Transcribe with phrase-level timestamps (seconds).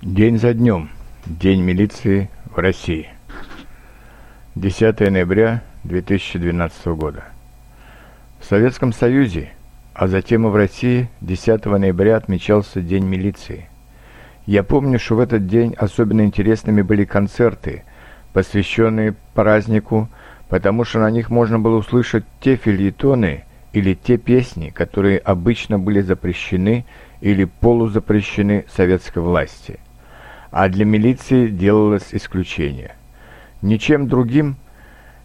[0.00, 0.90] День за днем.
[1.26, 3.08] День милиции в России.
[4.54, 7.24] 10 ноября 2012 года.
[8.38, 9.50] В Советском Союзе,
[9.94, 13.68] а затем и в России 10 ноября отмечался День милиции.
[14.46, 17.82] Я помню, что в этот день особенно интересными были концерты,
[18.32, 20.08] посвященные празднику,
[20.48, 26.02] потому что на них можно было услышать те фильетоны или те песни, которые обычно были
[26.02, 26.84] запрещены
[27.20, 29.80] или полузапрещены советской власти–
[30.50, 32.94] а для милиции делалось исключение.
[33.62, 34.56] Ничем другим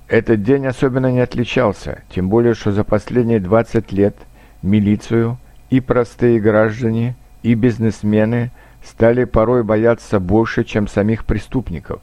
[0.07, 4.15] этот день особенно не отличался, тем более, что за последние 20 лет
[4.61, 5.37] милицию
[5.69, 8.51] и простые граждане, и бизнесмены
[8.83, 12.01] стали порой бояться больше, чем самих преступников,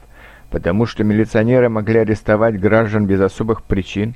[0.49, 4.15] потому что милиционеры могли арестовать граждан без особых причин,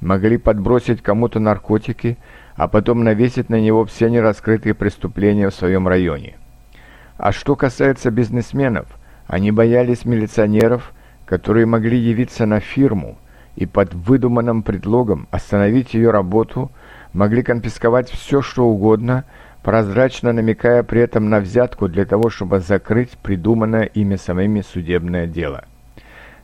[0.00, 2.18] могли подбросить кому-то наркотики,
[2.54, 6.36] а потом навесить на него все нераскрытые преступления в своем районе.
[7.18, 8.86] А что касается бизнесменов,
[9.26, 10.92] они боялись милиционеров,
[11.24, 13.18] которые могли явиться на фирму
[13.56, 16.70] и под выдуманным предлогом остановить ее работу,
[17.12, 19.24] могли конфисковать все, что угодно,
[19.62, 25.64] прозрачно намекая при этом на взятку для того, чтобы закрыть придуманное ими самими судебное дело.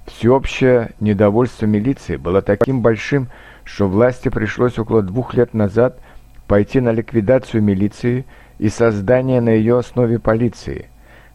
[0.06, 3.28] Всеобщее недовольство милиции было таким большим,
[3.62, 6.00] что власти пришлось около двух лет назад
[6.48, 8.24] пойти на ликвидацию милиции–
[8.62, 10.88] и создание на ее основе полиции.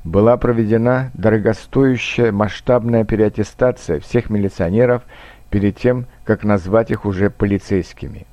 [0.06, 5.04] Была проведена дорогостоящая масштабная переаттестация всех милиционеров
[5.50, 8.26] перед тем, как назвать их уже полицейскими.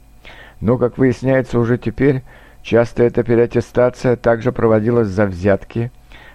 [0.61, 2.22] Но, как выясняется уже теперь,
[2.62, 5.91] часто эта переаттестация также проводилась за взятки,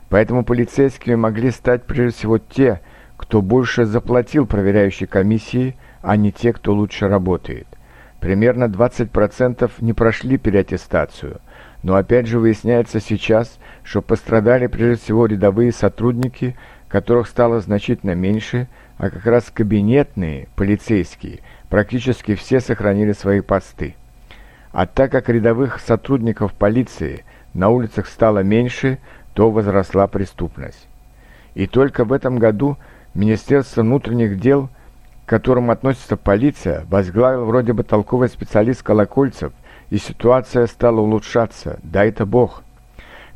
[0.09, 2.81] поэтому полицейскими могли стать прежде всего те,
[3.15, 7.68] кто больше заплатил проверяющей комиссии, а не те, кто лучше работает.
[8.19, 11.41] Примерно 20% не прошли переаттестацию–
[11.83, 18.67] но опять же выясняется сейчас, что пострадали прежде всего рядовые сотрудники, которых стало значительно меньше,
[18.97, 23.95] а как раз кабинетные, полицейские, практически все сохранили свои посты.
[24.71, 28.99] А так как рядовых сотрудников полиции на улицах стало меньше,
[29.33, 30.87] то возросла преступность.
[31.55, 32.77] И только в этом году
[33.13, 34.69] Министерство внутренних дел,
[35.29, 39.53] к которому относится полиция, возглавил вроде бы толковый специалист Колокольцев–
[39.89, 42.63] и ситуация стала улучшаться, дай-то Бог.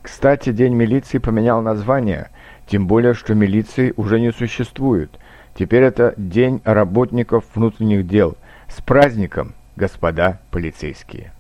[0.02, 2.30] Кстати, День милиции поменял название,
[2.68, 5.12] тем более, что милиции уже не существует.
[5.56, 8.36] Теперь это День работников внутренних дел.
[8.68, 11.32] С праздником, господа полицейские!